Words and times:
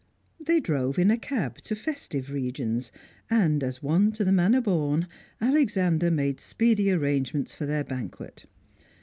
They 0.39 0.59
drove 0.59 0.97
in 0.97 1.11
a 1.11 1.17
cab 1.19 1.57
to 1.61 1.75
festive 1.75 2.31
regions, 2.31 2.91
and, 3.29 3.63
as 3.63 3.83
one 3.83 4.11
to 4.13 4.23
the 4.23 4.31
manner 4.31 4.59
born, 4.59 5.05
Alexander 5.39 6.09
made 6.09 6.39
speedy 6.39 6.89
arrangements 6.89 7.53
for 7.53 7.67
their 7.67 7.83
banquet. 7.83 8.47